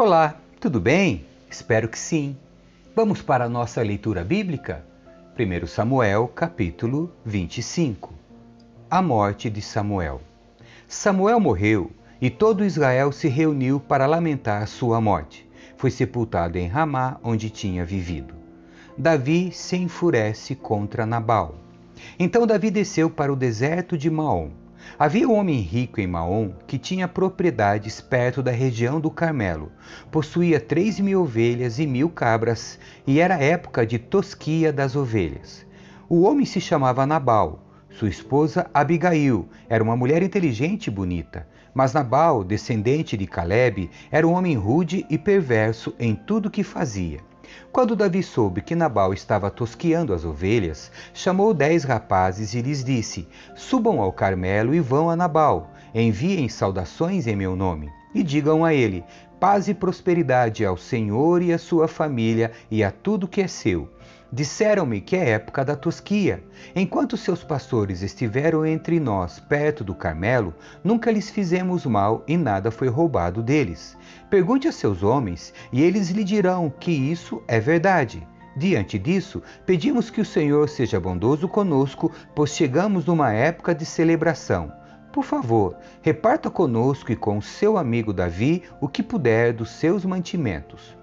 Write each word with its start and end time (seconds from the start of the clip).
Olá, 0.00 0.36
tudo 0.60 0.80
bem? 0.80 1.24
Espero 1.50 1.88
que 1.88 1.98
sim. 1.98 2.36
Vamos 2.94 3.20
para 3.20 3.46
a 3.46 3.48
nossa 3.48 3.82
leitura 3.82 4.22
bíblica? 4.22 4.86
1 5.36 5.66
Samuel, 5.66 6.28
capítulo 6.28 7.10
25. 7.24 8.14
A 8.88 9.02
morte 9.02 9.50
de 9.50 9.60
Samuel. 9.60 10.20
Samuel 10.86 11.40
morreu 11.40 11.90
e 12.20 12.30
todo 12.30 12.64
Israel 12.64 13.10
se 13.10 13.26
reuniu 13.26 13.80
para 13.80 14.06
lamentar 14.06 14.68
sua 14.68 15.00
morte. 15.00 15.50
Foi 15.76 15.90
sepultado 15.90 16.56
em 16.58 16.68
Ramá, 16.68 17.18
onde 17.20 17.50
tinha 17.50 17.84
vivido. 17.84 18.34
Davi 18.96 19.50
se 19.50 19.76
enfurece 19.78 20.54
contra 20.54 21.04
Nabal. 21.04 21.56
Então 22.16 22.46
Davi 22.46 22.70
desceu 22.70 23.10
para 23.10 23.32
o 23.32 23.36
deserto 23.36 23.98
de 23.98 24.08
Maom 24.08 24.50
Havia 24.96 25.28
um 25.28 25.34
homem 25.34 25.60
rico 25.60 26.00
em 26.00 26.06
Maom 26.06 26.52
que 26.66 26.78
tinha 26.78 27.08
propriedades 27.08 28.00
perto 28.00 28.42
da 28.42 28.52
região 28.52 29.00
do 29.00 29.10
Carmelo. 29.10 29.72
Possuía 30.10 30.60
três 30.60 31.00
mil 31.00 31.22
ovelhas 31.22 31.80
e 31.80 31.86
mil 31.86 32.08
cabras, 32.08 32.78
e 33.04 33.18
era 33.18 33.42
época 33.42 33.84
de 33.84 33.98
tosquia 33.98 34.72
das 34.72 34.94
ovelhas. 34.94 35.66
O 36.08 36.22
homem 36.22 36.46
se 36.46 36.60
chamava 36.60 37.06
Nabal. 37.06 37.64
Sua 37.90 38.08
esposa 38.08 38.70
Abigail 38.72 39.48
era 39.68 39.82
uma 39.82 39.96
mulher 39.96 40.22
inteligente 40.22 40.86
e 40.86 40.90
bonita, 40.90 41.48
mas 41.74 41.92
Nabal, 41.92 42.44
descendente 42.44 43.16
de 43.16 43.26
Caleb, 43.26 43.90
era 44.10 44.26
um 44.26 44.32
homem 44.32 44.54
rude 44.54 45.04
e 45.10 45.18
perverso 45.18 45.94
em 45.98 46.14
tudo 46.14 46.50
que 46.50 46.62
fazia. 46.62 47.27
Quando 47.72 47.96
Davi 47.96 48.22
soube 48.22 48.60
que 48.60 48.74
Nabal 48.74 49.12
estava 49.12 49.50
tosquiando 49.50 50.12
as 50.12 50.24
ovelhas, 50.24 50.90
chamou 51.14 51.54
dez 51.54 51.84
rapazes 51.84 52.54
e 52.54 52.60
lhes 52.60 52.82
disse: 52.84 53.28
Subam 53.54 54.00
ao 54.00 54.12
Carmelo 54.12 54.74
e 54.74 54.80
vão 54.80 55.08
a 55.10 55.16
Nabal, 55.16 55.70
enviem 55.94 56.48
saudações 56.48 57.26
em 57.26 57.36
meu 57.36 57.56
nome, 57.56 57.90
e 58.14 58.22
digam 58.22 58.64
a 58.64 58.74
ele: 58.74 59.04
Paz 59.40 59.68
e 59.68 59.74
prosperidade 59.74 60.64
ao 60.64 60.76
Senhor 60.76 61.42
e 61.42 61.52
à 61.52 61.58
sua 61.58 61.86
família 61.86 62.50
e 62.70 62.82
a 62.82 62.90
tudo 62.90 63.28
que 63.28 63.40
é 63.40 63.46
seu. 63.46 63.88
Disseram-me 64.30 65.00
que 65.00 65.16
é 65.16 65.30
época 65.30 65.64
da 65.64 65.74
tosquia. 65.74 66.44
Enquanto 66.76 67.16
seus 67.16 67.42
pastores 67.42 68.02
estiveram 68.02 68.66
entre 68.66 69.00
nós, 69.00 69.40
perto 69.40 69.82
do 69.82 69.94
Carmelo, 69.94 70.54
nunca 70.84 71.10
lhes 71.10 71.30
fizemos 71.30 71.86
mal 71.86 72.22
e 72.28 72.36
nada 72.36 72.70
foi 72.70 72.88
roubado 72.88 73.42
deles. 73.42 73.96
Pergunte 74.28 74.68
a 74.68 74.72
seus 74.72 75.02
homens, 75.02 75.54
e 75.72 75.82
eles 75.82 76.10
lhe 76.10 76.24
dirão 76.24 76.68
que 76.68 76.92
isso 76.92 77.42
é 77.48 77.58
verdade. 77.58 78.26
Diante 78.54 78.98
disso, 78.98 79.42
pedimos 79.64 80.10
que 80.10 80.20
o 80.20 80.26
Senhor 80.26 80.68
seja 80.68 81.00
bondoso 81.00 81.48
conosco, 81.48 82.12
pois 82.34 82.50
chegamos 82.50 83.06
numa 83.06 83.32
época 83.32 83.74
de 83.74 83.86
celebração. 83.86 84.70
Por 85.10 85.24
favor, 85.24 85.74
reparta 86.02 86.50
conosco 86.50 87.10
e 87.10 87.16
com 87.16 87.40
seu 87.40 87.78
amigo 87.78 88.12
Davi 88.12 88.64
o 88.78 88.88
que 88.88 89.02
puder 89.02 89.54
dos 89.54 89.70
seus 89.70 90.04
mantimentos. 90.04 90.97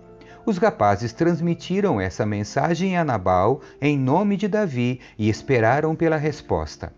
Os 0.46 0.60
rapazes 0.60 1.12
transmitiram 1.12 2.00
essa 2.00 2.24
mensagem 2.24 2.96
a 2.98 3.04
Nabal 3.04 3.62
em 3.82 3.98
nome 3.98 4.38
de 4.38 4.48
Davi 4.48 5.00
e 5.18 5.28
esperaram 5.28 5.96
pela 5.96 6.18
resposta. 6.18 6.94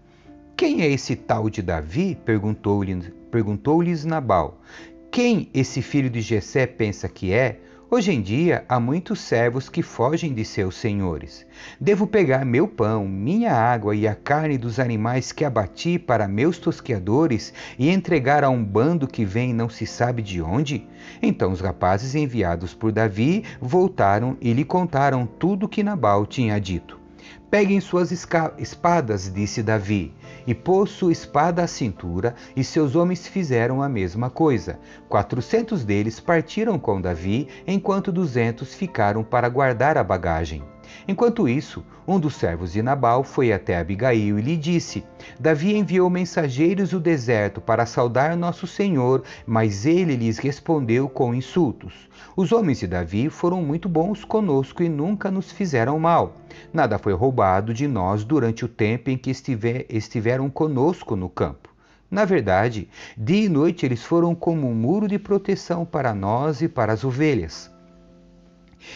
Quem 0.58 0.82
é 0.82 0.90
esse 0.90 1.16
tal 1.16 1.50
de 1.50 1.62
Davi? 1.62 2.18
perguntou-lhes 2.26 3.10
perguntou 3.32 3.82
Nabal. 4.06 4.60
Quem 5.10 5.50
esse 5.54 5.82
filho 5.82 6.10
de 6.10 6.20
Jessé 6.20 6.68
pensa 6.68 7.08
que 7.08 7.32
é? 7.32 7.62
Hoje 7.90 8.12
em 8.12 8.22
dia 8.22 8.66
há 8.68 8.82
muitos 8.82 9.22
servos 9.22 9.70
que 9.70 9.82
fogem 9.82 10.34
de 10.34 10.44
seus 10.44 10.76
senhores. 10.76 11.46
Devo 11.80 12.06
pegar 12.06 12.44
meu 12.44 12.68
pão, 12.68 13.08
minha 13.08 13.54
água 13.54 13.96
e 13.96 14.06
a 14.06 14.14
carne 14.14 14.58
dos 14.58 14.78
animais 14.78 15.32
que 15.32 15.46
abati 15.46 15.98
para 15.98 16.28
meus 16.28 16.58
tosqueadores 16.58 17.54
e 17.80 17.90
entregar 17.90 18.44
a 18.44 18.50
um 18.50 18.62
bando 18.62 19.08
que 19.08 19.24
vem 19.24 19.54
não 19.54 19.70
se 19.70 19.88
sabe 19.88 20.22
de 20.22 20.42
onde? 20.42 20.86
Então 21.22 21.50
os 21.50 21.62
rapazes 21.62 22.14
enviados 22.14 22.74
por 22.74 22.92
Davi 22.92 23.46
voltaram 23.62 24.36
e 24.42 24.52
lhe 24.52 24.66
contaram 24.66 25.26
tudo 25.26 25.66
o 25.66 25.70
que 25.70 25.82
Nabal 25.82 26.26
tinha 26.26 26.60
dito. 26.60 27.07
Peguem 27.50 27.80
suas 27.80 28.12
espadas, 28.12 29.32
disse 29.34 29.64
Davi, 29.64 30.14
e 30.46 30.54
pôs 30.54 30.90
sua 30.90 31.12
espada 31.12 31.64
à 31.64 31.68
cintura, 31.68 32.36
e 32.56 32.64
seus 32.64 32.96
homens 32.96 33.28
fizeram 33.28 33.82
a 33.82 33.88
mesma 33.88 34.30
coisa. 34.30 34.80
Quatrocentos 35.10 35.84
deles 35.86 36.20
partiram 36.20 36.78
com 36.78 37.00
Davi, 37.00 37.48
enquanto 37.66 38.12
duzentos 38.12 38.74
ficaram 38.74 39.24
para 39.24 39.48
guardar 39.48 39.98
a 39.98 40.04
bagagem. 40.04 40.64
Enquanto 41.08 41.48
isso, 41.48 41.84
um 42.08 42.20
dos 42.20 42.36
servos 42.36 42.72
de 42.72 42.82
Nabal 42.82 43.24
foi 43.24 43.52
até 43.52 43.78
Abigail 43.78 44.40
e 44.40 44.42
lhe 44.42 44.56
disse: 44.56 45.04
Davi 45.40 45.76
enviou 45.76 46.10
mensageiros 46.10 46.92
do 46.92 47.00
deserto 47.00 47.60
para 47.60 47.86
saudar 47.86 48.36
nosso 48.38 48.66
senhor, 48.66 49.24
mas 49.46 49.86
ele 49.86 50.16
lhes 50.16 50.38
respondeu 50.38 51.10
com 51.10 51.34
insultos. 51.34 51.94
Os 52.36 52.52
homens 52.52 52.80
de 52.80 52.88
Davi 52.88 53.30
foram 53.30 53.62
muito 53.62 53.90
bons 53.90 54.24
conosco 54.24 54.84
e 54.84 54.90
nunca 54.90 55.30
nos 55.30 55.52
fizeram 55.52 56.00
mal. 56.00 56.38
Nada 56.72 56.98
foi 56.98 57.14
roubado 57.14 57.74
de 57.74 57.88
nós 57.88 58.24
durante 58.24 58.64
o 58.64 58.68
tempo 58.68 59.10
em 59.10 59.18
que 59.18 59.30
estiver, 59.30 59.86
estiveram 59.90 60.50
conosco 60.50 61.16
no 61.16 61.30
campo. 61.30 61.70
Na 62.10 62.24
verdade, 62.24 62.88
dia 63.18 63.46
e 63.46 63.50
noite 63.50 63.86
eles 63.86 64.02
foram 64.02 64.34
como 64.34 64.70
um 64.70 64.74
muro 64.74 65.08
de 65.08 65.20
proteção 65.20 65.86
para 65.86 66.14
nós 66.14 66.62
e 66.62 66.70
para 66.70 66.94
as 66.94 67.04
ovelhas. 67.04 67.70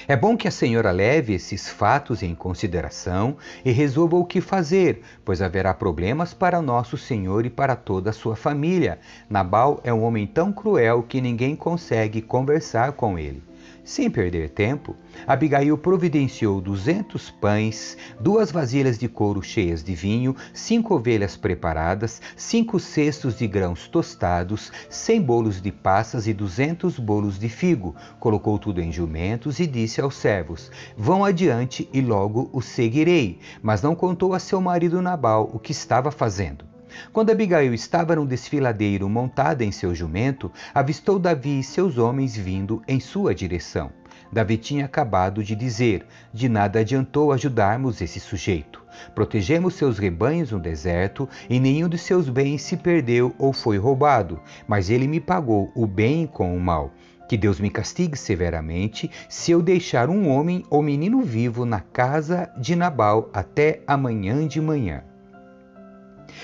É 0.08 0.16
bom 0.16 0.38
que 0.38 0.48
a 0.48 0.52
senhora 0.52 0.92
leve 0.92 1.34
esses 1.34 1.70
fatos 1.70 2.24
em 2.24 2.34
consideração 2.34 3.38
e 3.64 3.72
resolva 3.72 4.18
o 4.18 4.26
que 4.26 4.42
fazer, 4.42 5.02
pois 5.24 5.42
haverá 5.42 5.74
problemas 5.74 6.34
para 6.34 6.62
nosso 6.62 6.98
senhor 6.98 7.46
e 7.46 7.50
para 7.50 7.76
toda 7.76 8.10
a 8.10 8.14
sua 8.14 8.36
família. 8.36 9.00
Nabal 9.30 9.80
é 9.84 9.94
um 9.94 10.04
homem 10.04 10.26
tão 10.26 10.52
cruel 10.52 11.04
que 11.04 11.22
ninguém 11.22 11.56
consegue 11.56 12.22
conversar 12.22 12.94
com 12.94 13.18
ele. 13.18 13.44
Sem 13.92 14.10
perder 14.10 14.52
tempo, 14.52 14.96
Abigail 15.28 15.78
providenciou 15.78 16.62
duzentos 16.62 17.30
pães, 17.30 17.98
duas 18.22 18.50
vasilhas 18.50 18.98
de 18.98 19.10
couro 19.10 19.44
cheias 19.44 19.84
de 19.84 19.94
vinho, 19.94 20.34
cinco 20.54 20.96
ovelhas 20.96 21.36
preparadas, 21.36 22.22
cinco 22.38 22.80
cestos 22.80 23.38
de 23.38 23.46
grãos 23.48 23.90
tostados, 23.90 24.72
cem 24.90 25.22
bolos 25.22 25.62
de 25.62 25.74
passas 25.74 26.26
e 26.26 26.32
duzentos 26.34 26.98
bolos 26.98 27.38
de 27.38 27.50
figo. 27.50 27.94
Colocou 28.18 28.58
tudo 28.58 28.80
em 28.80 28.94
jumentos 28.94 29.60
e 29.60 29.68
disse 29.68 30.00
aos 30.00 30.16
servos: 30.16 30.72
Vão 30.96 31.26
adiante 31.26 31.90
e 31.92 32.00
logo 32.00 32.50
os 32.54 32.64
seguirei. 32.64 33.40
Mas 33.62 33.82
não 33.82 33.94
contou 33.94 34.34
a 34.34 34.40
seu 34.40 34.62
marido 34.62 35.02
Nabal 35.02 35.52
o 35.54 35.60
que 35.60 35.74
estava 35.74 36.12
fazendo. 36.12 36.71
Quando 37.12 37.30
Abigail 37.32 37.74
estava 37.74 38.16
num 38.16 38.26
desfiladeiro 38.26 39.10
montada 39.10 39.64
em 39.64 39.72
seu 39.72 39.94
jumento, 39.94 40.52
avistou 40.74 41.20
Davi 41.20 41.60
e 41.60 41.64
seus 41.64 41.98
homens 41.98 42.36
vindo 42.36 42.82
em 42.88 43.00
sua 43.00 43.34
direção. 43.34 43.92
Davi 44.32 44.58
tinha 44.58 44.86
acabado 44.86 45.44
de 45.44 45.56
dizer: 45.56 46.06
De 46.34 46.48
nada 46.48 46.80
adiantou 46.80 47.32
ajudarmos 47.32 48.02
esse 48.02 48.20
sujeito. 48.20 48.82
Protegemos 49.14 49.74
seus 49.76 49.98
rebanhos 49.98 50.52
no 50.52 50.60
deserto 50.60 51.28
e 51.50 51.60
nenhum 51.60 51.90
de 51.90 51.98
seus 51.98 52.30
bens 52.30 52.62
se 52.62 52.78
perdeu 52.78 53.36
ou 53.38 53.52
foi 53.52 53.78
roubado, 53.78 54.40
mas 54.68 54.90
ele 54.90 55.08
me 55.08 55.20
pagou 55.20 55.72
o 55.76 55.86
bem 55.86 56.26
com 56.26 56.56
o 56.56 56.60
mal. 56.60 56.92
Que 57.28 57.38
Deus 57.38 57.60
me 57.60 57.70
castigue 57.70 58.18
severamente 58.18 59.10
se 59.30 59.52
eu 59.52 59.62
deixar 59.62 60.10
um 60.10 60.28
homem 60.28 60.64
ou 60.70 60.82
menino 60.82 61.22
vivo 61.22 61.66
na 61.66 61.80
casa 61.80 62.52
de 62.58 62.76
Nabal 62.76 63.30
até 63.34 63.82
amanhã 63.88 64.46
de 64.46 64.60
manhã. 64.60 65.04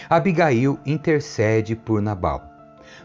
Abigail 0.09 0.80
intercede 0.85 1.75
por 1.75 2.02
Nabal. 2.02 2.58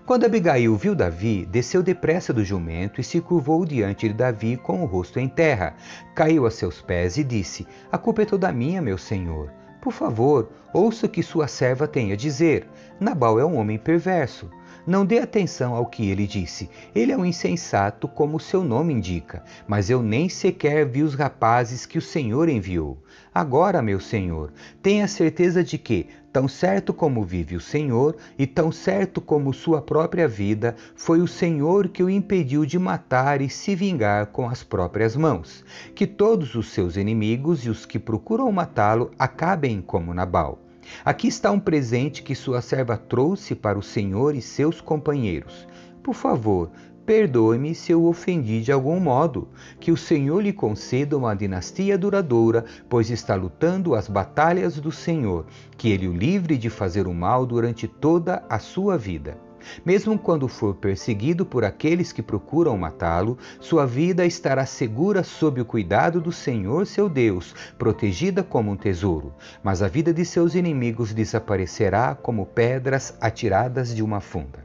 Quando 0.05 0.25
Abigail 0.25 0.77
viu 0.77 0.95
Davi, 0.95 1.47
desceu 1.47 1.83
depressa 1.83 2.33
do 2.33 2.45
jumento 2.45 3.01
e 3.01 3.05
se 3.05 3.21
curvou 3.21 3.65
diante 3.65 4.09
de 4.09 4.15
Davi 4.15 4.57
com 4.57 4.83
o 4.83 4.87
rosto 4.87 5.19
em 5.21 5.29
terra. 5.29 5.75
Caiu 6.15 6.45
a 6.45 6.51
seus 6.51 6.81
pés 6.81 7.17
e 7.17 7.25
disse: 7.25 7.67
A 7.91 7.99
culpa 7.99 8.23
é 8.23 8.25
toda 8.25 8.53
minha, 8.53 8.83
meu 8.83 8.99
senhor. 8.99 9.53
Por 9.81 9.93
favor, 9.93 10.51
ouça 10.73 11.07
o 11.07 11.09
que 11.09 11.23
sua 11.23 11.49
serva 11.49 11.89
tem 11.89 12.13
a 12.13 12.17
dizer. 12.17 12.69
Nabal 13.01 13.39
é 13.39 13.45
um 13.45 13.57
homem 13.57 13.79
perverso. 13.79 14.51
Não 14.85 15.07
dê 15.07 15.21
atenção 15.21 15.75
ao 15.75 15.87
que 15.87 16.11
ele 16.11 16.27
disse. 16.27 16.69
Ele 16.93 17.13
é 17.13 17.17
um 17.17 17.25
insensato, 17.25 18.09
como 18.09 18.41
seu 18.41 18.65
nome 18.65 18.93
indica. 18.93 19.45
Mas 19.67 19.89
eu 19.89 20.03
nem 20.03 20.29
sequer 20.29 20.85
vi 20.85 21.05
os 21.05 21.15
rapazes 21.15 21.87
que 21.87 21.99
o 21.99 22.03
Senhor 22.03 22.49
enviou. 22.49 22.99
Agora, 23.33 23.81
meu 23.81 24.01
Senhor, 24.01 24.53
tenha 24.83 25.07
certeza 25.07 25.63
de 25.63 25.79
que, 25.79 26.09
tão 26.33 26.49
certo 26.49 26.93
como 26.93 27.23
vive 27.23 27.55
o 27.55 27.61
Senhor 27.61 28.17
e 28.37 28.45
tão 28.45 28.73
certo 28.73 29.21
como 29.21 29.55
sua 29.55 29.81
própria 29.81 30.27
vida, 30.27 30.75
foi 30.97 31.21
o 31.21 31.29
Senhor 31.29 31.89
que 31.89 32.03
o 32.03 32.11
impediu 32.11 32.67
de 32.67 32.77
matar 32.77 33.41
e 33.41 33.49
se 33.49 33.77
vingar 33.77 34.27
com 34.27 34.49
as 34.49 34.65
próprias 34.65 35.15
mãos. 35.15 35.65
Que 35.95 36.09
todos 36.09 36.57
os 36.57 36.73
seus 36.73 36.97
inimigos 36.97 37.65
e 37.65 37.71
os 37.71 37.87
que 37.87 38.01
procuram 38.01 38.51
matá-lo 38.51 39.13
acabem 39.17 39.81
como 39.81 40.13
Nabal. 40.13 40.59
Aqui 41.05 41.29
está 41.29 41.51
um 41.51 41.61
presente 41.61 42.23
que 42.23 42.35
sua 42.35 42.61
serva 42.61 42.97
trouxe 42.97 43.55
para 43.55 43.79
o 43.79 43.83
Senhor 43.83 44.35
e 44.35 44.43
seus 44.43 44.81
companheiros. 44.81 45.67
Por 46.03 46.15
favor, 46.15 46.71
perdoe-me 47.07 47.75
se 47.75 47.93
eu 47.93 48.05
ofendi 48.05 48.61
de 48.61 48.73
algum 48.73 48.99
modo. 48.99 49.49
Que 49.79 49.93
o 49.93 49.97
Senhor 49.97 50.41
lhe 50.41 50.53
conceda 50.53 51.17
uma 51.17 51.35
dinastia 51.35 51.97
duradoura, 51.99 52.65
pois 52.89 53.11
está 53.11 53.35
lutando 53.35 53.95
as 53.95 54.09
batalhas 54.09 54.79
do 54.79 54.93
Senhor. 54.93 55.47
Que 55.77 55.91
ele 55.91 56.09
o 56.09 56.13
livre 56.13 56.57
de 56.57 56.71
fazer 56.71 57.07
o 57.07 57.15
mal 57.15 57.47
durante 57.47 57.87
toda 57.87 58.45
a 58.49 58.59
sua 58.59 58.97
vida. 58.97 59.37
Mesmo 59.85 60.19
quando 60.19 60.49
for 60.49 60.75
perseguido 60.75 61.45
por 61.45 61.65
aqueles 61.65 62.13
que 62.13 62.23
procuram 62.23 62.77
matá-lo, 62.77 63.39
sua 63.61 63.87
vida 63.87 64.25
estará 64.25 64.67
segura 64.67 65.23
sob 65.23 65.61
o 65.61 65.65
cuidado 65.65 66.21
do 66.21 66.33
Senhor 66.33 66.87
seu 66.87 67.09
Deus, 67.09 67.55
protegida 67.79 68.43
como 68.43 68.71
um 68.71 68.77
tesouro. 68.77 69.33
Mas 69.63 69.83
a 69.83 69.89
vida 69.89 70.13
de 70.13 70.25
seus 70.25 70.55
inimigos 70.55 71.13
desaparecerá 71.13 72.15
como 72.15 72.47
pedras 72.47 73.17
atiradas 73.21 73.95
de 73.95 74.03
uma 74.03 74.21
funda. 74.21 74.65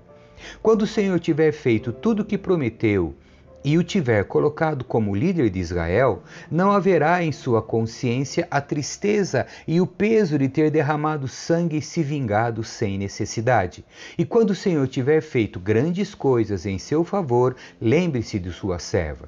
Quando 0.61 0.83
o 0.83 0.87
Senhor 0.87 1.19
tiver 1.19 1.51
feito 1.51 1.91
tudo 1.91 2.21
o 2.21 2.25
que 2.25 2.37
prometeu, 2.37 3.15
e 3.63 3.77
o 3.77 3.83
tiver 3.83 4.23
colocado 4.25 4.85
como 4.85 5.15
líder 5.15 5.49
de 5.49 5.59
Israel, 5.59 6.23
não 6.49 6.71
haverá 6.71 7.23
em 7.23 7.31
sua 7.31 7.61
consciência 7.61 8.47
a 8.49 8.61
tristeza 8.61 9.45
e 9.67 9.81
o 9.81 9.87
peso 9.87 10.37
de 10.37 10.47
ter 10.47 10.71
derramado 10.71 11.27
sangue 11.27 11.77
e 11.77 11.81
se 11.81 12.01
vingado 12.01 12.63
sem 12.63 12.97
necessidade. 12.97 13.83
E 14.17 14.25
quando 14.25 14.51
o 14.51 14.55
Senhor 14.55 14.87
tiver 14.87 15.21
feito 15.21 15.59
grandes 15.59 16.15
coisas 16.15 16.65
em 16.65 16.77
seu 16.77 17.03
favor, 17.03 17.55
lembre-se 17.81 18.39
de 18.39 18.51
sua 18.51 18.79
serva. 18.79 19.27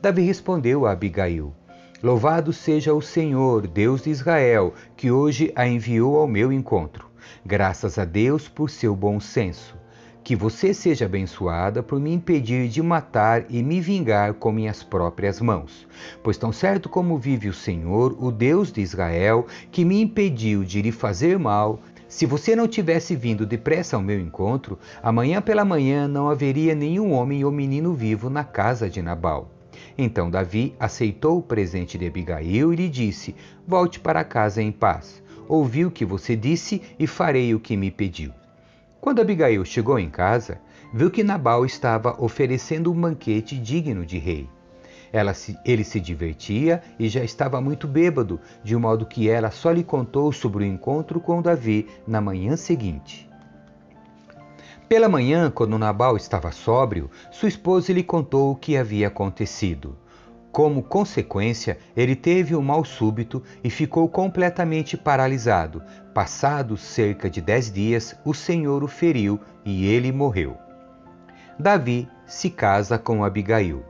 Davi 0.00 0.22
respondeu 0.22 0.84
a 0.84 0.92
Abigail: 0.92 1.54
Louvado 2.02 2.52
seja 2.52 2.92
o 2.92 3.00
Senhor, 3.00 3.66
Deus 3.66 4.02
de 4.02 4.10
Israel, 4.10 4.74
que 4.96 5.10
hoje 5.10 5.52
a 5.54 5.66
enviou 5.66 6.18
ao 6.18 6.26
meu 6.26 6.52
encontro. 6.52 7.08
Graças 7.44 7.98
a 7.98 8.04
Deus 8.04 8.48
por 8.48 8.68
seu 8.68 8.94
bom 8.94 9.18
senso 9.20 9.79
que 10.22 10.36
você 10.36 10.72
seja 10.74 11.06
abençoada 11.06 11.82
por 11.82 11.98
me 11.98 12.12
impedir 12.12 12.68
de 12.68 12.82
matar 12.82 13.44
e 13.48 13.62
me 13.62 13.80
vingar 13.80 14.34
com 14.34 14.52
minhas 14.52 14.82
próprias 14.82 15.40
mãos. 15.40 15.86
Pois 16.22 16.36
tão 16.36 16.52
certo 16.52 16.88
como 16.88 17.18
vive 17.18 17.48
o 17.48 17.54
Senhor, 17.54 18.16
o 18.18 18.30
Deus 18.30 18.70
de 18.72 18.80
Israel, 18.80 19.46
que 19.70 19.84
me 19.84 20.00
impediu 20.00 20.64
de 20.64 20.82
lhe 20.82 20.92
fazer 20.92 21.38
mal, 21.38 21.80
se 22.10 22.26
você 22.26 22.56
não 22.56 22.66
tivesse 22.66 23.14
vindo 23.14 23.46
depressa 23.46 23.94
ao 23.96 24.02
meu 24.02 24.18
encontro, 24.18 24.76
amanhã 25.00 25.40
pela 25.40 25.64
manhã 25.64 26.08
não 26.08 26.28
haveria 26.28 26.74
nenhum 26.74 27.12
homem 27.12 27.44
ou 27.44 27.52
menino 27.52 27.94
vivo 27.94 28.28
na 28.28 28.42
casa 28.42 28.90
de 28.90 29.00
Nabal. 29.00 29.48
Então 29.96 30.28
Davi 30.28 30.74
aceitou 30.78 31.38
o 31.38 31.42
presente 31.42 31.96
de 31.96 32.06
Abigail 32.06 32.72
e 32.72 32.76
lhe 32.76 32.88
disse: 32.88 33.34
Volte 33.66 34.00
para 34.00 34.24
casa 34.24 34.60
em 34.60 34.72
paz. 34.72 35.22
Ouvi 35.46 35.84
o 35.84 35.90
que 35.90 36.04
você 36.04 36.34
disse 36.34 36.82
e 36.98 37.06
farei 37.06 37.54
o 37.54 37.60
que 37.60 37.76
me 37.76 37.90
pediu. 37.90 38.32
Quando 39.00 39.20
Abigail 39.20 39.64
chegou 39.64 39.98
em 39.98 40.10
casa, 40.10 40.60
viu 40.92 41.10
que 41.10 41.24
Nabal 41.24 41.64
estava 41.64 42.22
oferecendo 42.22 42.92
um 42.92 43.00
banquete 43.00 43.56
digno 43.56 44.04
de 44.04 44.18
rei. 44.18 44.46
Se, 45.34 45.56
ele 45.64 45.82
se 45.82 45.98
divertia 45.98 46.82
e 46.98 47.08
já 47.08 47.24
estava 47.24 47.60
muito 47.60 47.88
bêbado, 47.88 48.38
de 48.62 48.76
modo 48.76 49.06
que 49.06 49.28
ela 49.28 49.50
só 49.50 49.72
lhe 49.72 49.82
contou 49.82 50.30
sobre 50.30 50.64
o 50.64 50.66
encontro 50.66 51.18
com 51.18 51.40
Davi 51.40 51.88
na 52.06 52.20
manhã 52.20 52.56
seguinte. 52.56 53.28
Pela 54.86 55.08
manhã, 55.08 55.50
quando 55.50 55.78
Nabal 55.78 56.16
estava 56.16 56.52
sóbrio, 56.52 57.10
sua 57.30 57.48
esposa 57.48 57.92
lhe 57.92 58.02
contou 58.02 58.52
o 58.52 58.56
que 58.56 58.76
havia 58.76 59.08
acontecido. 59.08 59.96
Como 60.52 60.82
consequência, 60.82 61.78
ele 61.96 62.16
teve 62.16 62.56
um 62.56 62.62
mal 62.62 62.84
súbito 62.84 63.42
e 63.62 63.70
ficou 63.70 64.08
completamente 64.08 64.96
paralisado. 64.96 65.82
Passados 66.12 66.80
cerca 66.80 67.30
de 67.30 67.40
dez 67.40 67.70
dias, 67.70 68.16
o 68.24 68.34
Senhor 68.34 68.82
o 68.82 68.88
feriu 68.88 69.38
e 69.64 69.86
ele 69.86 70.10
morreu. 70.10 70.56
Davi 71.56 72.08
se 72.26 72.50
casa 72.50 72.98
com 72.98 73.22
Abigail. 73.22 73.84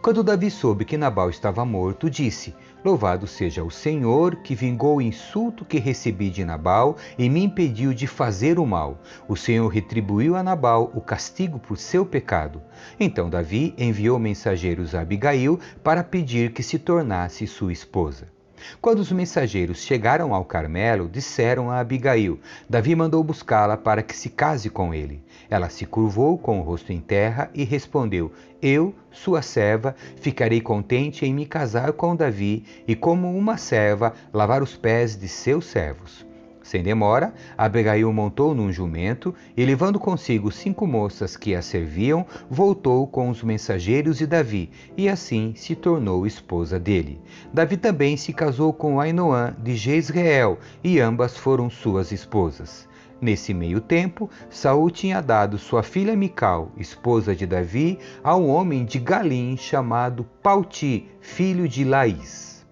Quando 0.00 0.22
Davi 0.22 0.50
soube 0.50 0.84
que 0.84 0.96
Nabal 0.96 1.28
estava 1.28 1.64
morto, 1.64 2.08
disse: 2.08 2.54
Louvado 2.84 3.26
seja 3.26 3.64
o 3.64 3.70
Senhor, 3.70 4.36
que 4.36 4.54
vingou 4.54 4.98
o 4.98 5.02
insulto 5.02 5.64
que 5.64 5.80
recebi 5.80 6.30
de 6.30 6.44
Nabal 6.44 6.96
e 7.18 7.28
me 7.28 7.42
impediu 7.42 7.92
de 7.92 8.06
fazer 8.06 8.58
o 8.58 8.64
mal. 8.64 9.02
O 9.26 9.36
Senhor 9.36 9.66
retribuiu 9.66 10.36
a 10.36 10.44
Nabal 10.44 10.92
o 10.94 11.00
castigo 11.00 11.58
por 11.58 11.76
seu 11.76 12.06
pecado. 12.06 12.62
Então 12.98 13.28
Davi 13.28 13.74
enviou 13.76 14.16
mensageiros 14.18 14.94
a 14.94 15.00
Abigail 15.00 15.58
para 15.82 16.04
pedir 16.04 16.52
que 16.52 16.62
se 16.62 16.78
tornasse 16.78 17.48
sua 17.48 17.72
esposa. 17.72 18.37
Quando 18.80 19.00
os 19.00 19.10
mensageiros 19.12 19.78
chegaram 19.78 20.34
ao 20.34 20.44
Carmelo, 20.44 21.08
disseram 21.08 21.70
a 21.70 21.80
Abigail: 21.80 22.38
Davi 22.68 22.94
mandou 22.94 23.22
buscá-la 23.24 23.76
para 23.76 24.02
que 24.02 24.16
se 24.16 24.28
case 24.28 24.70
com 24.70 24.92
ele. 24.94 25.22
Ela 25.50 25.68
se 25.68 25.86
curvou 25.86 26.36
com 26.38 26.60
o 26.60 26.62
rosto 26.62 26.92
em 26.92 27.00
terra 27.00 27.50
e 27.54 27.64
respondeu: 27.64 28.32
Eu, 28.60 28.94
sua 29.10 29.42
serva, 29.42 29.96
ficarei 30.16 30.60
contente 30.60 31.24
em 31.24 31.32
me 31.32 31.46
casar 31.46 31.92
com 31.92 32.14
Davi 32.14 32.64
e, 32.86 32.94
como 32.94 33.36
uma 33.36 33.56
serva, 33.56 34.12
lavar 34.32 34.62
os 34.62 34.76
pés 34.76 35.16
de 35.16 35.28
seus 35.28 35.66
servos. 35.66 36.27
Sem 36.68 36.82
demora, 36.82 37.32
Abigail 37.56 38.12
montou 38.12 38.54
num 38.54 38.70
jumento 38.70 39.34
e, 39.56 39.64
levando 39.64 39.98
consigo 39.98 40.52
cinco 40.52 40.86
moças 40.86 41.34
que 41.34 41.54
a 41.54 41.62
serviam, 41.62 42.26
voltou 42.50 43.06
com 43.06 43.30
os 43.30 43.42
mensageiros 43.42 44.18
de 44.18 44.26
Davi 44.26 44.70
e 44.94 45.08
assim 45.08 45.54
se 45.56 45.74
tornou 45.74 46.26
esposa 46.26 46.78
dele. 46.78 47.22
Davi 47.54 47.78
também 47.78 48.18
se 48.18 48.34
casou 48.34 48.70
com 48.70 49.00
Ainoã 49.00 49.56
de 49.58 49.74
Jezreel 49.74 50.58
e 50.84 51.00
ambas 51.00 51.38
foram 51.38 51.70
suas 51.70 52.12
esposas. 52.12 52.86
Nesse 53.18 53.54
meio 53.54 53.80
tempo, 53.80 54.28
Saul 54.50 54.90
tinha 54.90 55.22
dado 55.22 55.56
sua 55.56 55.82
filha 55.82 56.14
Mical, 56.14 56.70
esposa 56.76 57.34
de 57.34 57.46
Davi, 57.46 57.98
a 58.22 58.36
um 58.36 58.50
homem 58.50 58.84
de 58.84 58.98
Galim 58.98 59.56
chamado 59.56 60.22
Pauti, 60.42 61.08
filho 61.18 61.66
de 61.66 61.82
Laís. 61.82 62.62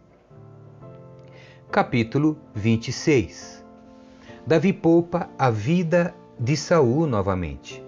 Capítulo 1.71 2.39
26 2.55 3.56
Davi 4.47 4.73
poupa 4.73 5.29
a 5.37 5.51
vida 5.51 6.15
de 6.39 6.57
Saul 6.57 7.09
novamente. 7.09 7.83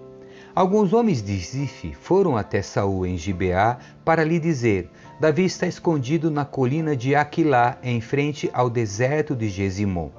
Alguns 0.53 0.91
homens 0.91 1.21
de 1.21 1.37
Zif 1.37 1.93
foram 1.93 2.35
até 2.35 2.61
Saul 2.61 3.05
em 3.05 3.15
Gibeá 3.15 3.77
para 4.03 4.25
lhe 4.25 4.37
dizer: 4.41 4.91
Davi 5.21 5.45
está 5.45 5.67
escondido 5.67 6.29
na 6.29 6.43
colina 6.43 6.97
de 6.97 7.15
Aquilá, 7.15 7.77
em 7.81 8.01
frente 8.01 8.49
ao 8.51 8.69
deserto 8.69 9.37
de 9.37 9.47
Gesimon. 9.47 10.11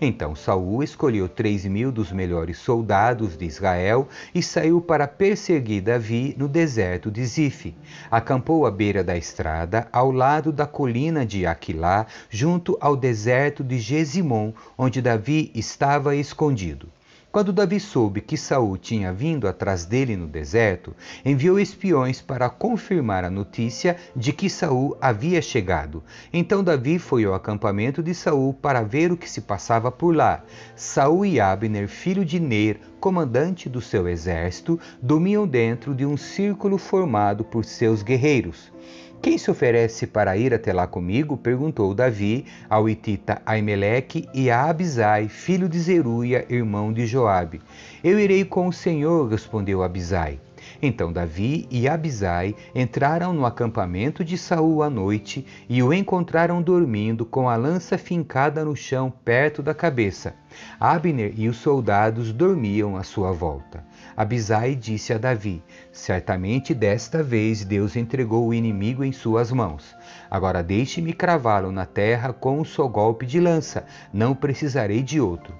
Então 0.00 0.34
Saul 0.34 0.82
escolheu 0.82 1.28
três 1.28 1.64
mil 1.64 1.92
dos 1.92 2.12
melhores 2.12 2.58
soldados 2.58 3.36
de 3.36 3.44
Israel 3.44 4.08
e 4.34 4.42
saiu 4.42 4.80
para 4.80 5.06
perseguir 5.06 5.82
Davi 5.82 6.34
no 6.38 6.48
deserto 6.48 7.10
de 7.10 7.24
Zif. 7.24 7.74
Acampou 8.10 8.66
à 8.66 8.70
beira 8.70 9.02
da 9.02 9.16
estrada, 9.16 9.88
ao 9.92 10.10
lado 10.10 10.52
da 10.52 10.66
colina 10.66 11.24
de 11.24 11.46
Aquilá, 11.46 12.06
junto 12.30 12.76
ao 12.80 12.96
deserto 12.96 13.62
de 13.62 13.78
Gesimon, 13.78 14.52
onde 14.76 15.02
Davi 15.02 15.50
estava 15.54 16.14
escondido. 16.16 16.88
Quando 17.36 17.52
Davi 17.52 17.78
soube 17.78 18.22
que 18.22 18.34
Saul 18.34 18.78
tinha 18.78 19.12
vindo 19.12 19.46
atrás 19.46 19.84
dele 19.84 20.16
no 20.16 20.26
deserto, 20.26 20.96
enviou 21.22 21.60
espiões 21.60 22.18
para 22.18 22.48
confirmar 22.48 23.26
a 23.26 23.30
notícia 23.30 23.98
de 24.16 24.32
que 24.32 24.48
Saul 24.48 24.96
havia 25.02 25.42
chegado. 25.42 26.02
Então 26.32 26.64
Davi 26.64 26.98
foi 26.98 27.26
ao 27.26 27.34
acampamento 27.34 28.02
de 28.02 28.14
Saul 28.14 28.54
para 28.54 28.82
ver 28.82 29.12
o 29.12 29.18
que 29.18 29.28
se 29.28 29.42
passava 29.42 29.92
por 29.92 30.16
lá. 30.16 30.44
Saul 30.74 31.26
e 31.26 31.38
Abner, 31.38 31.88
filho 31.88 32.24
de 32.24 32.40
Ner, 32.40 32.80
comandante 32.98 33.68
do 33.68 33.82
seu 33.82 34.08
exército, 34.08 34.80
dormiam 35.02 35.46
dentro 35.46 35.94
de 35.94 36.06
um 36.06 36.16
círculo 36.16 36.78
formado 36.78 37.44
por 37.44 37.66
seus 37.66 38.02
guerreiros. 38.02 38.72
Quem 39.20 39.38
se 39.38 39.50
oferece 39.50 40.06
para 40.06 40.36
ir 40.36 40.54
até 40.54 40.72
lá 40.72 40.86
comigo? 40.86 41.36
perguntou 41.36 41.94
Davi 41.94 42.46
ao 42.68 42.88
Itita 42.88 43.42
Aimeleque 43.44 44.28
e 44.32 44.50
a 44.50 44.64
Abisai, 44.64 45.28
filho 45.28 45.68
de 45.68 45.78
Zeruia, 45.80 46.46
irmão 46.48 46.92
de 46.92 47.06
Joabe. 47.06 47.60
Eu 48.04 48.20
irei 48.20 48.44
com 48.44 48.68
o 48.68 48.72
Senhor, 48.72 49.28
respondeu 49.28 49.82
Abisai. 49.82 50.38
Então 50.80 51.12
Davi 51.12 51.66
e 51.70 51.88
Abisai 51.88 52.54
entraram 52.74 53.32
no 53.32 53.46
acampamento 53.46 54.24
de 54.24 54.36
Saul 54.36 54.82
à 54.82 54.90
noite 54.90 55.46
e 55.68 55.82
o 55.82 55.92
encontraram 55.92 56.60
dormindo 56.62 57.24
com 57.24 57.48
a 57.48 57.56
lança 57.56 57.96
fincada 57.96 58.64
no 58.64 58.76
chão 58.76 59.12
perto 59.24 59.62
da 59.62 59.74
cabeça. 59.74 60.34
Abner 60.80 61.32
e 61.36 61.48
os 61.48 61.56
soldados 61.58 62.32
dormiam 62.32 62.96
à 62.96 63.02
sua 63.02 63.32
volta. 63.32 63.84
Abisai 64.16 64.74
disse 64.74 65.12
a 65.12 65.18
Davi: 65.18 65.62
Certamente 65.92 66.74
desta 66.74 67.22
vez 67.22 67.64
Deus 67.64 67.96
entregou 67.96 68.46
o 68.46 68.54
inimigo 68.54 69.04
em 69.04 69.12
suas 69.12 69.52
mãos. 69.52 69.94
Agora 70.30 70.62
deixe-me 70.62 71.12
cravá-lo 71.12 71.70
na 71.70 71.84
terra 71.84 72.32
com 72.32 72.60
um 72.60 72.64
só 72.64 72.86
golpe 72.86 73.26
de 73.26 73.40
lança, 73.40 73.84
não 74.12 74.34
precisarei 74.34 75.02
de 75.02 75.20
outro. 75.20 75.54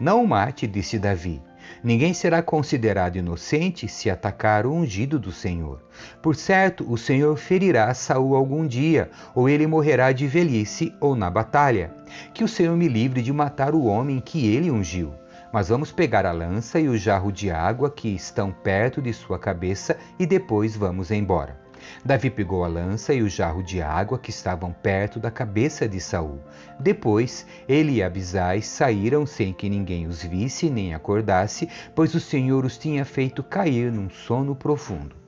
Não 0.00 0.24
o 0.24 0.28
mate, 0.28 0.66
disse 0.66 0.98
Davi. 0.98 1.40
Ninguém 1.82 2.14
será 2.14 2.42
considerado 2.42 3.16
inocente 3.16 3.88
se 3.88 4.10
atacar 4.10 4.66
o 4.66 4.72
ungido 4.72 5.18
do 5.18 5.32
Senhor. 5.32 5.80
Por 6.20 6.34
certo, 6.36 6.84
o 6.90 6.98
Senhor 6.98 7.36
ferirá 7.36 7.92
Saul 7.94 8.34
algum 8.34 8.66
dia, 8.66 9.10
ou 9.34 9.48
ele 9.48 9.66
morrerá 9.66 10.12
de 10.12 10.26
velhice 10.26 10.94
ou 11.00 11.14
na 11.14 11.30
batalha. 11.30 11.92
Que 12.34 12.44
o 12.44 12.48
Senhor 12.48 12.76
me 12.76 12.88
livre 12.88 13.22
de 13.22 13.32
matar 13.32 13.74
o 13.74 13.84
homem 13.84 14.20
que 14.20 14.52
ele 14.54 14.70
ungiu. 14.70 15.12
Mas 15.52 15.68
vamos 15.68 15.92
pegar 15.92 16.24
a 16.24 16.32
lança 16.32 16.80
e 16.80 16.88
o 16.88 16.96
jarro 16.96 17.30
de 17.30 17.50
água 17.50 17.90
que 17.90 18.08
estão 18.08 18.50
perto 18.50 19.02
de 19.02 19.12
sua 19.12 19.38
cabeça 19.38 19.98
e 20.18 20.26
depois 20.26 20.74
vamos 20.74 21.10
embora. 21.10 21.61
Davi 22.04 22.30
pegou 22.30 22.64
a 22.64 22.68
lança 22.68 23.14
e 23.14 23.22
o 23.22 23.28
jarro 23.28 23.62
de 23.62 23.80
água 23.80 24.18
que 24.18 24.30
estavam 24.30 24.72
perto 24.72 25.18
da 25.18 25.30
cabeça 25.30 25.88
de 25.88 26.00
Saul. 26.00 26.40
Depois, 26.78 27.46
ele 27.68 27.92
e 27.92 28.02
Abisai 28.02 28.62
saíram 28.62 29.26
sem 29.26 29.52
que 29.52 29.68
ninguém 29.68 30.06
os 30.06 30.22
visse 30.22 30.68
nem 30.70 30.94
acordasse, 30.94 31.68
pois 31.94 32.14
o 32.14 32.20
Senhor 32.20 32.64
os 32.64 32.78
tinha 32.78 33.04
feito 33.04 33.42
cair 33.42 33.90
num 33.92 34.08
sono 34.10 34.54
profundo. 34.54 35.22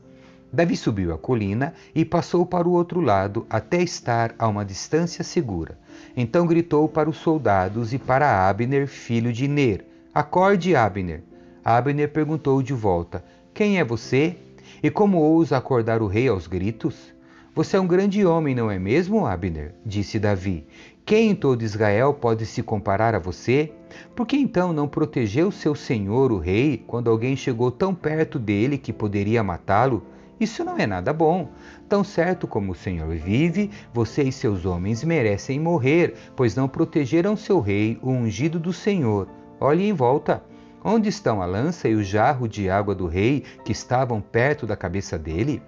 Davi 0.54 0.76
subiu 0.76 1.12
a 1.12 1.18
colina 1.18 1.74
e 1.92 2.04
passou 2.04 2.46
para 2.46 2.68
o 2.68 2.72
outro 2.72 3.00
lado 3.00 3.44
até 3.50 3.82
estar 3.82 4.36
a 4.38 4.46
uma 4.46 4.64
distância 4.64 5.24
segura. 5.24 5.76
Então 6.16 6.46
gritou 6.46 6.88
para 6.88 7.10
os 7.10 7.16
soldados 7.16 7.92
e 7.92 7.98
para 7.98 8.48
Abner, 8.48 8.86
filho 8.86 9.32
de 9.32 9.48
Ner: 9.48 9.84
Acorde, 10.14 10.76
Abner. 10.76 11.24
Abner 11.64 12.08
perguntou 12.08 12.62
de 12.62 12.72
volta: 12.72 13.24
Quem 13.52 13.80
é 13.80 13.84
você? 13.84 14.36
E 14.84 14.90
como 14.90 15.16
ousa 15.16 15.56
acordar 15.56 16.02
o 16.02 16.06
rei 16.06 16.28
aos 16.28 16.46
gritos? 16.46 17.14
Você 17.54 17.74
é 17.74 17.80
um 17.80 17.86
grande 17.86 18.26
homem, 18.26 18.54
não 18.54 18.70
é 18.70 18.78
mesmo, 18.78 19.24
Abner? 19.24 19.74
disse 19.82 20.18
Davi. 20.18 20.66
Quem 21.06 21.30
em 21.30 21.34
todo 21.34 21.62
Israel 21.62 22.12
pode 22.12 22.44
se 22.44 22.62
comparar 22.62 23.14
a 23.14 23.18
você? 23.18 23.72
Por 24.14 24.26
que 24.26 24.36
então 24.36 24.74
não 24.74 24.86
protegeu 24.86 25.50
seu 25.50 25.74
senhor, 25.74 26.30
o 26.30 26.36
rei, 26.36 26.84
quando 26.86 27.08
alguém 27.08 27.34
chegou 27.34 27.70
tão 27.70 27.94
perto 27.94 28.38
dele 28.38 28.76
que 28.76 28.92
poderia 28.92 29.42
matá-lo? 29.42 30.04
Isso 30.38 30.62
não 30.62 30.76
é 30.76 30.86
nada 30.86 31.14
bom. 31.14 31.48
Tão 31.88 32.04
certo 32.04 32.46
como 32.46 32.72
o 32.72 32.74
Senhor 32.74 33.16
vive, 33.16 33.70
você 33.90 34.24
e 34.24 34.30
seus 34.30 34.66
homens 34.66 35.02
merecem 35.02 35.58
morrer, 35.58 36.12
pois 36.36 36.54
não 36.54 36.68
protegeram 36.68 37.38
seu 37.38 37.58
rei, 37.58 37.98
o 38.02 38.10
ungido 38.10 38.58
do 38.58 38.70
Senhor. 38.70 39.28
Olhe 39.58 39.88
em 39.88 39.94
volta. 39.94 40.44
Onde 40.86 41.08
estão 41.08 41.40
a 41.40 41.46
lança 41.46 41.88
e 41.88 41.94
o 41.94 42.04
jarro 42.04 42.46
de 42.46 42.68
água 42.68 42.94
do 42.94 43.06
rei 43.06 43.42
que 43.64 43.72
estavam 43.72 44.20
perto 44.20 44.66
da 44.66 44.76
cabeça 44.76 45.18
dele? 45.18 45.62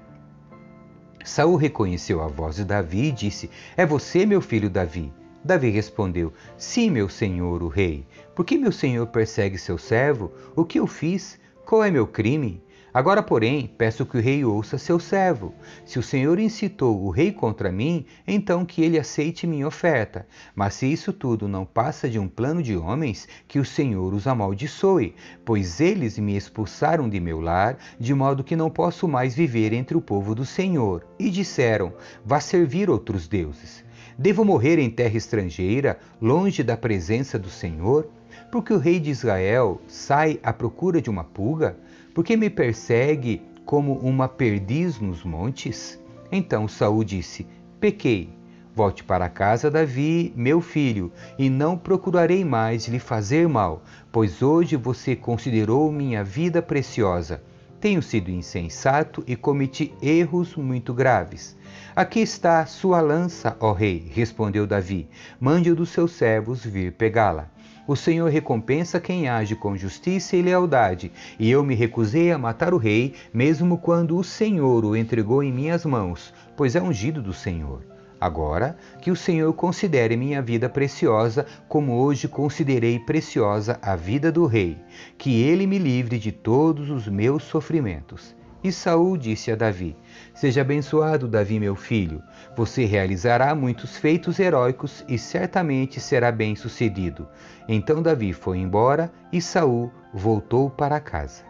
Saul 1.24 1.56
reconheceu 1.56 2.22
a 2.22 2.28
voz 2.28 2.56
de 2.56 2.66
Davi 2.66 3.06
e 3.06 3.12
disse: 3.12 3.50
É 3.78 3.86
você, 3.86 4.26
meu 4.26 4.42
filho 4.42 4.68
Davi? 4.68 5.10
Davi 5.42 5.70
respondeu: 5.70 6.34
Sim, 6.58 6.90
meu 6.90 7.08
senhor, 7.08 7.62
o 7.62 7.68
rei. 7.68 8.06
Por 8.34 8.44
que 8.44 8.58
meu 8.58 8.70
senhor 8.70 9.06
persegue 9.06 9.56
seu 9.56 9.78
servo? 9.78 10.30
O 10.54 10.66
que 10.66 10.78
eu 10.78 10.86
fiz? 10.86 11.40
Qual 11.64 11.82
é 11.82 11.90
meu 11.90 12.06
crime? 12.06 12.62
Agora, 12.96 13.22
porém, 13.22 13.70
peço 13.76 14.06
que 14.06 14.16
o 14.16 14.20
rei 14.22 14.42
ouça 14.42 14.78
seu 14.78 14.98
servo. 14.98 15.52
Se 15.84 15.98
o 15.98 16.02
Senhor 16.02 16.38
incitou 16.38 17.04
o 17.04 17.10
rei 17.10 17.30
contra 17.30 17.70
mim, 17.70 18.06
então 18.26 18.64
que 18.64 18.80
ele 18.80 18.98
aceite 18.98 19.46
minha 19.46 19.68
oferta. 19.68 20.26
Mas 20.54 20.72
se 20.72 20.90
isso 20.90 21.12
tudo 21.12 21.46
não 21.46 21.66
passa 21.66 22.08
de 22.08 22.18
um 22.18 22.26
plano 22.26 22.62
de 22.62 22.74
homens, 22.74 23.28
que 23.46 23.58
o 23.58 23.66
Senhor 23.66 24.14
os 24.14 24.26
amaldiçoe, 24.26 25.14
pois 25.44 25.78
eles 25.78 26.18
me 26.18 26.38
expulsaram 26.38 27.06
de 27.06 27.20
meu 27.20 27.38
lar, 27.38 27.76
de 28.00 28.14
modo 28.14 28.42
que 28.42 28.56
não 28.56 28.70
posso 28.70 29.06
mais 29.06 29.34
viver 29.34 29.74
entre 29.74 29.94
o 29.94 30.00
povo 30.00 30.34
do 30.34 30.46
Senhor. 30.46 31.06
E 31.18 31.28
disseram: 31.28 31.92
Vá 32.24 32.40
servir 32.40 32.88
outros 32.88 33.28
deuses. 33.28 33.84
Devo 34.16 34.42
morrer 34.42 34.78
em 34.78 34.88
terra 34.88 35.18
estrangeira, 35.18 35.98
longe 36.18 36.62
da 36.62 36.78
presença 36.78 37.38
do 37.38 37.50
Senhor? 37.50 38.08
Porque 38.50 38.72
o 38.72 38.78
rei 38.78 38.98
de 38.98 39.10
Israel 39.10 39.82
sai 39.86 40.40
à 40.42 40.50
procura 40.50 41.02
de 41.02 41.10
uma 41.10 41.24
pulga? 41.24 41.76
Porque 42.16 42.34
me 42.34 42.48
persegue 42.48 43.42
como 43.66 43.92
uma 43.98 44.26
perdiz 44.26 44.98
nos 44.98 45.22
montes? 45.22 46.02
Então 46.32 46.66
Saul 46.66 47.04
disse: 47.04 47.46
Pequei. 47.78 48.30
Volte 48.74 49.04
para 49.04 49.28
casa, 49.28 49.70
Davi, 49.70 50.32
meu 50.34 50.62
filho, 50.62 51.12
e 51.38 51.50
não 51.50 51.76
procurarei 51.76 52.42
mais 52.42 52.88
lhe 52.88 52.98
fazer 52.98 53.46
mal, 53.46 53.82
pois 54.10 54.40
hoje 54.40 54.76
você 54.76 55.14
considerou 55.14 55.92
minha 55.92 56.24
vida 56.24 56.62
preciosa. 56.62 57.42
Tenho 57.78 58.02
sido 58.02 58.30
insensato 58.30 59.22
e 59.26 59.36
cometi 59.36 59.92
erros 60.00 60.56
muito 60.56 60.94
graves. 60.94 61.54
Aqui 61.94 62.20
está 62.20 62.64
sua 62.64 63.02
lança, 63.02 63.54
ó 63.60 63.72
rei, 63.72 64.10
respondeu 64.10 64.66
Davi. 64.66 65.06
Mande-o 65.38 65.76
dos 65.76 65.90
seus 65.90 66.12
servos 66.12 66.64
vir 66.64 66.92
pegá-la. 66.92 67.50
O 67.86 67.94
Senhor 67.94 68.28
recompensa 68.28 68.98
quem 68.98 69.28
age 69.28 69.54
com 69.54 69.76
justiça 69.76 70.36
e 70.36 70.42
lealdade, 70.42 71.12
e 71.38 71.50
eu 71.50 71.62
me 71.62 71.74
recusei 71.74 72.32
a 72.32 72.38
matar 72.38 72.74
o 72.74 72.78
rei, 72.78 73.14
mesmo 73.32 73.78
quando 73.78 74.18
o 74.18 74.24
Senhor 74.24 74.84
o 74.84 74.96
entregou 74.96 75.42
em 75.42 75.52
minhas 75.52 75.84
mãos, 75.84 76.34
pois 76.56 76.74
é 76.74 76.82
ungido 76.82 77.22
do 77.22 77.32
Senhor. 77.32 77.82
Agora, 78.20 78.76
que 79.00 79.10
o 79.10 79.16
Senhor 79.16 79.52
considere 79.52 80.16
minha 80.16 80.42
vida 80.42 80.68
preciosa, 80.68 81.46
como 81.68 81.96
hoje 81.98 82.26
considerei 82.26 82.98
preciosa 82.98 83.78
a 83.80 83.94
vida 83.94 84.32
do 84.32 84.46
rei, 84.46 84.76
que 85.16 85.42
ele 85.42 85.66
me 85.66 85.78
livre 85.78 86.18
de 86.18 86.32
todos 86.32 86.90
os 86.90 87.06
meus 87.06 87.44
sofrimentos. 87.44 88.35
E 88.62 88.72
Saul 88.72 89.16
disse 89.16 89.52
a 89.52 89.56
Davi: 89.56 89.96
Seja 90.34 90.62
abençoado, 90.62 91.28
Davi, 91.28 91.60
meu 91.60 91.76
filho. 91.76 92.22
Você 92.56 92.84
realizará 92.84 93.54
muitos 93.54 93.96
feitos 93.96 94.38
heróicos 94.38 95.04
e 95.08 95.18
certamente 95.18 96.00
será 96.00 96.32
bem-sucedido. 96.32 97.28
Então 97.68 98.02
Davi 98.02 98.32
foi 98.32 98.58
embora 98.58 99.12
e 99.32 99.40
Saul 99.40 99.92
voltou 100.12 100.70
para 100.70 101.00
casa. 101.00 101.44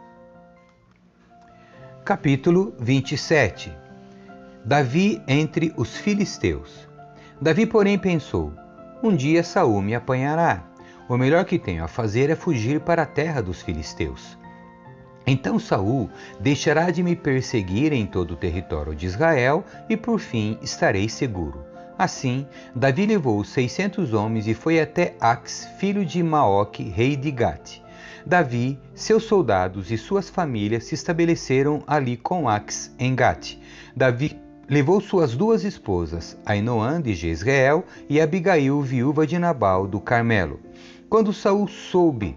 Capítulo 2.04 2.74
27 2.78 3.72
Davi 4.64 5.22
entre 5.28 5.72
os 5.76 5.96
filisteus. 5.96 6.88
Davi, 7.40 7.66
porém, 7.66 7.96
pensou: 7.96 8.52
Um 9.02 9.14
dia 9.14 9.44
Saul 9.44 9.80
me 9.80 9.94
apanhará. 9.94 10.64
O 11.08 11.16
melhor 11.16 11.44
que 11.44 11.56
tenho 11.56 11.84
a 11.84 11.88
fazer 11.88 12.30
é 12.30 12.34
fugir 12.34 12.80
para 12.80 13.02
a 13.02 13.06
terra 13.06 13.40
dos 13.40 13.62
filisteus. 13.62 14.36
Então 15.26 15.58
Saul 15.58 16.08
deixará 16.38 16.90
de 16.90 17.02
me 17.02 17.16
perseguir 17.16 17.92
em 17.92 18.06
todo 18.06 18.32
o 18.32 18.36
território 18.36 18.94
de 18.94 19.06
Israel 19.06 19.64
e 19.88 19.96
por 19.96 20.20
fim 20.20 20.56
estarei 20.62 21.08
seguro. 21.08 21.64
Assim, 21.98 22.46
Davi 22.74 23.06
levou 23.06 23.42
seiscentos 23.42 24.12
homens 24.12 24.46
e 24.46 24.54
foi 24.54 24.78
até 24.78 25.16
Ax, 25.18 25.68
filho 25.78 26.04
de 26.04 26.22
Maoque, 26.22 26.84
rei 26.84 27.16
de 27.16 27.30
Gate. 27.30 27.80
Davi, 28.24 28.78
seus 28.94 29.24
soldados 29.24 29.90
e 29.90 29.96
suas 29.96 30.28
famílias 30.28 30.84
se 30.84 30.94
estabeleceram 30.94 31.82
ali 31.86 32.16
com 32.16 32.48
Ax 32.48 32.94
em 32.98 33.14
Gate. 33.14 33.56
Davi 33.96 34.38
levou 34.68 35.00
suas 35.00 35.34
duas 35.34 35.64
esposas, 35.64 36.36
Ainoã 36.44 37.00
de 37.00 37.14
Jezreel 37.14 37.84
e 38.08 38.20
Abigail, 38.20 38.80
viúva 38.82 39.26
de 39.26 39.38
Nabal 39.38 39.86
do 39.86 40.00
Carmelo. 40.00 40.60
Quando 41.08 41.32
Saul 41.32 41.66
soube 41.66 42.36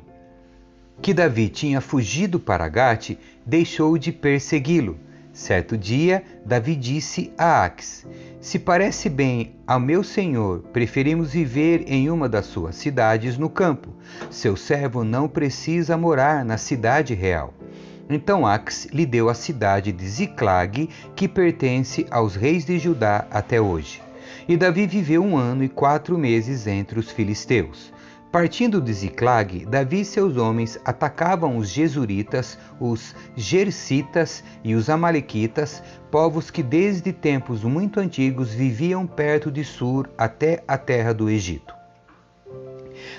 que 1.02 1.14
Davi 1.14 1.50
tinha 1.50 1.82
fugido 1.82 2.40
para 2.40 2.68
Gate, 2.68 3.18
deixou 3.46 3.98
de 3.98 4.12
persegui-lo. 4.12 4.98
Certo 5.32 5.78
dia, 5.78 6.24
Davi 6.46 6.76
disse 6.76 7.32
a 7.38 7.64
Ax: 7.64 8.06
Se 8.42 8.60
parece 8.60 9.08
bem 9.10 9.56
ao 9.66 9.80
meu 9.80 10.04
senhor, 10.04 10.60
preferimos 10.74 11.32
viver 11.32 11.86
em 11.88 12.10
uma 12.10 12.28
das 12.28 12.48
suas 12.48 12.76
cidades 12.76 13.38
no 13.38 13.50
campo. 13.50 13.94
Seu 14.30 14.58
servo 14.58 15.04
não 15.04 15.30
precisa 15.30 15.96
morar 15.96 16.44
na 16.44 16.58
cidade 16.58 17.14
real. 17.14 17.54
Então 18.10 18.46
Ax 18.46 18.88
lhe 18.92 19.06
deu 19.06 19.30
a 19.30 19.34
cidade 19.36 19.92
de 19.92 20.08
Ziclag, 20.10 20.90
que 21.16 21.28
pertence 21.28 22.06
aos 22.10 22.36
reis 22.36 22.66
de 22.66 22.80
Judá 22.80 23.28
até 23.30 23.62
hoje. 23.62 24.02
E 24.48 24.58
Davi 24.58 24.88
viveu 24.88 25.24
um 25.24 25.38
ano 25.38 25.64
e 25.64 25.70
quatro 25.70 26.18
meses 26.18 26.66
entre 26.66 27.00
os 27.00 27.12
filisteus. 27.12 27.94
Partindo 28.32 28.80
de 28.80 28.94
Ziclag, 28.94 29.66
Davi 29.66 30.02
e 30.02 30.06
seus 30.06 30.38
homens 30.38 30.80
atacavam 30.86 31.58
os 31.58 31.68
Jesuritas, 31.68 32.60
os 32.80 33.16
Gersitas 33.36 34.44
e 34.64 34.76
os 34.76 34.88
Amalequitas, 34.88 35.82
povos 36.12 36.52
que 36.52 36.62
desde 36.62 37.12
tempos 37.12 37.64
muito 37.64 38.00
antigos 38.00 38.54
viviam 38.54 39.08
perto 39.08 39.52
de 39.52 39.64
Sur 39.64 40.08
até 40.16 40.64
a 40.68 40.78
terra 40.78 41.12
do 41.12 41.28
Egito. 41.28 41.79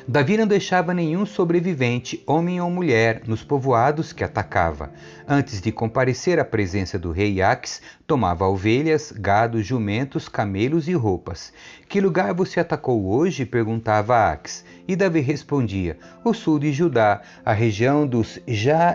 Davi 0.09 0.37
não 0.37 0.47
deixava 0.47 0.95
nenhum 0.95 1.27
sobrevivente, 1.27 2.23
homem 2.27 2.61
ou 2.61 2.71
mulher, 2.71 3.23
nos 3.27 3.43
povoados 3.45 4.13
que 4.13 4.25
atacava. 4.25 4.91
Antes 5.29 5.61
de 5.61 5.71
comparecer 5.71 6.39
à 6.39 6.45
presença 6.45 6.99
do 6.99 7.13
rei 7.13 7.43
Ax, 7.43 7.81
tomava 8.07 8.49
ovelhas, 8.49 9.13
gado, 9.13 9.63
jumentos, 9.63 10.29
camelos 10.29 10.89
e 10.89 10.95
roupas. 10.95 11.53
Que 11.89 12.01
lugar 12.01 12.35
você 12.35 12.61
atacou 12.61 13.07
hoje? 13.07 13.45
perguntava 13.45 14.31
Ax. 14.31 14.65
E 14.89 14.97
Davi 14.97 15.21
respondia: 15.21 15.97
O 16.25 16.35
sul 16.35 16.59
de 16.59 16.73
Judá, 16.73 17.21
a 17.45 17.53
região 17.53 18.07
dos 18.07 18.41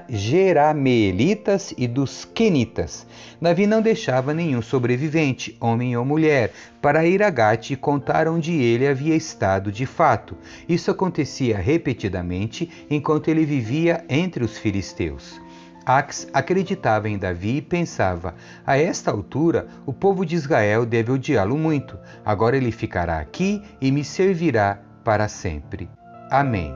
Jerameelitas 0.09 1.73
e 1.77 1.87
dos 1.87 2.25
Quenitas. 2.25 3.07
Davi 3.41 3.67
não 3.67 3.81
deixava 3.81 4.33
nenhum 4.33 4.61
sobrevivente, 4.61 5.55
homem 5.61 5.95
ou 5.95 6.03
mulher, 6.03 6.51
para 6.85 7.03
ir 7.03 7.23
a 7.23 7.31
Gate 7.31 7.71
e 7.71 7.75
contar 7.75 8.27
onde 8.27 8.53
ele 8.53 8.87
havia 8.87 9.15
estado 9.15 9.71
de 9.71 9.87
fato. 9.87 10.37
Isso 10.69 10.91
acontecia 10.91 11.57
repetidamente 11.57 12.69
enquanto 12.87 13.27
ele 13.27 13.43
vivia 13.43 14.05
entre 14.07 14.43
os 14.43 14.55
filisteus. 14.55 15.41
Ax 15.83 16.27
acreditava 16.31 17.09
em 17.09 17.17
Davi 17.17 17.57
e 17.57 17.61
pensava: 17.63 18.35
a 18.63 18.77
esta 18.77 19.09
altura, 19.09 19.65
o 19.83 19.91
povo 19.91 20.23
de 20.23 20.35
Israel 20.35 20.85
deve 20.85 21.11
odiá-lo 21.11 21.57
muito. 21.57 21.97
Agora 22.23 22.55
ele 22.55 22.71
ficará 22.71 23.17
aqui 23.17 23.63
e 23.81 23.91
me 23.91 24.03
servirá 24.03 24.79
para 25.03 25.27
sempre. 25.27 25.89
Amém. 26.29 26.71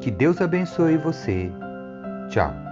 Que 0.00 0.10
Deus 0.10 0.40
abençoe 0.40 0.96
você. 0.96 1.48
Tchau. 2.28 2.63